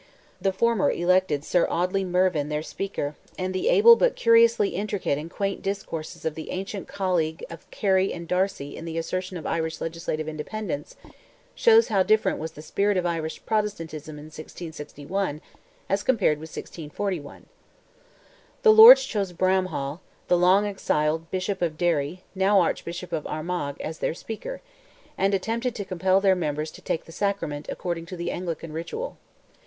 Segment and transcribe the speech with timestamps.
[0.41, 5.29] The former elected Sir Audley Mervyn their Speaker, and the able but curiously intricate and
[5.29, 9.79] quaint discourses of the ancient colleague of Kelly and Darcy in the assertion of Irish
[9.79, 10.95] legislative independence,
[11.53, 15.39] shows how different was the spirit of Irish Protestantism in 1661
[15.87, 17.45] as compared with 1641.
[18.63, 19.99] The Lords chose Bramhall,
[20.29, 24.61] the long exiled Bishop of Derry, now Archbishop of Armagh, as their Speaker,
[25.15, 29.17] and attempted to compel their members "to take the sacrament" according to the Anglican ritual.